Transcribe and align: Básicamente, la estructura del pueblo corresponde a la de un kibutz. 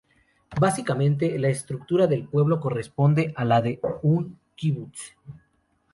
Básicamente, 0.59 1.37
la 1.37 1.49
estructura 1.49 2.07
del 2.07 2.27
pueblo 2.27 2.59
corresponde 2.59 3.35
a 3.37 3.45
la 3.45 3.61
de 3.61 3.79
un 4.01 4.39
kibutz. 4.55 5.15